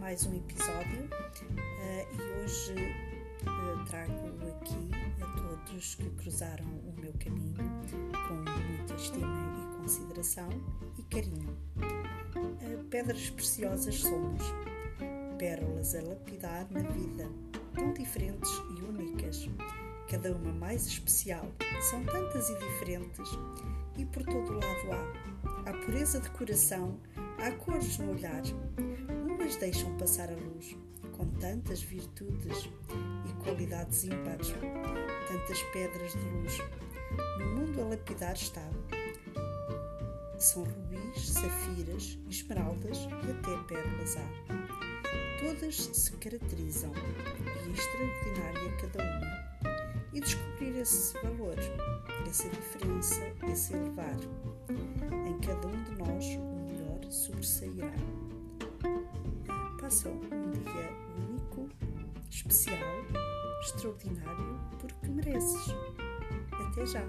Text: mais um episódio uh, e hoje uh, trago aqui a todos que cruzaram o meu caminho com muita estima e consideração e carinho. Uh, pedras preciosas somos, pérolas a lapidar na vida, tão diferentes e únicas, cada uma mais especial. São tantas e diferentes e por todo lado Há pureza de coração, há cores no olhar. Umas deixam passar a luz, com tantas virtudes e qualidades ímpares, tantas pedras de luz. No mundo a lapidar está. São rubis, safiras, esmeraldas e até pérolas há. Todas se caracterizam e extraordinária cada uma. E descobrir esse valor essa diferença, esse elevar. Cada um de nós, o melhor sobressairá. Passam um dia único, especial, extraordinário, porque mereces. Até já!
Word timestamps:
mais 0.00 0.26
um 0.26 0.34
episódio 0.34 1.04
uh, 1.04 2.14
e 2.14 2.42
hoje 2.42 2.74
uh, 3.46 3.84
trago 3.84 4.12
aqui 4.48 4.90
a 5.22 5.26
todos 5.40 5.94
que 5.94 6.10
cruzaram 6.10 6.64
o 6.64 7.00
meu 7.00 7.12
caminho 7.20 7.56
com 8.10 8.34
muita 8.34 8.94
estima 8.94 9.54
e 9.56 9.80
consideração 9.80 10.48
e 10.98 11.02
carinho. 11.04 11.56
Uh, 11.76 12.84
pedras 12.90 13.30
preciosas 13.30 13.94
somos, 14.00 14.42
pérolas 15.38 15.94
a 15.94 16.02
lapidar 16.02 16.66
na 16.72 16.82
vida, 16.82 17.28
tão 17.72 17.92
diferentes 17.92 18.50
e 18.50 18.82
únicas, 18.82 19.48
cada 20.10 20.32
uma 20.32 20.52
mais 20.52 20.86
especial. 20.86 21.46
São 21.88 22.04
tantas 22.04 22.50
e 22.50 22.58
diferentes 22.58 23.28
e 23.96 24.04
por 24.06 24.24
todo 24.24 24.54
lado 24.54 24.63
Há 25.66 25.72
pureza 25.72 26.20
de 26.20 26.28
coração, 26.30 27.00
há 27.38 27.50
cores 27.52 27.96
no 27.96 28.12
olhar. 28.12 28.42
Umas 29.26 29.56
deixam 29.56 29.96
passar 29.96 30.30
a 30.30 30.34
luz, 30.34 30.76
com 31.16 31.26
tantas 31.40 31.82
virtudes 31.82 32.68
e 33.24 33.32
qualidades 33.42 34.04
ímpares, 34.04 34.54
tantas 35.26 35.62
pedras 35.72 36.12
de 36.12 36.28
luz. 36.30 36.58
No 37.38 37.46
mundo 37.46 37.80
a 37.80 37.84
lapidar 37.86 38.34
está. 38.34 38.68
São 40.38 40.64
rubis, 40.64 41.30
safiras, 41.30 42.18
esmeraldas 42.28 42.98
e 42.98 43.30
até 43.30 43.56
pérolas 43.64 44.16
há. 44.18 45.42
Todas 45.42 45.76
se 45.76 46.12
caracterizam 46.12 46.92
e 47.66 47.70
extraordinária 47.70 48.76
cada 48.80 49.02
uma. 49.02 49.44
E 50.12 50.20
descobrir 50.20 50.78
esse 50.78 51.14
valor 51.14 51.56
essa 52.34 52.48
diferença, 52.48 53.20
esse 53.50 53.74
elevar. 53.74 54.16
Cada 55.46 55.66
um 55.68 55.82
de 55.84 55.90
nós, 55.98 56.24
o 56.36 56.64
melhor 56.66 57.04
sobressairá. 57.10 57.92
Passam 59.78 60.12
um 60.12 60.50
dia 60.52 60.90
único, 61.28 61.68
especial, 62.30 62.78
extraordinário, 63.60 64.58
porque 64.80 65.08
mereces. 65.08 65.74
Até 66.50 66.86
já! 66.86 67.02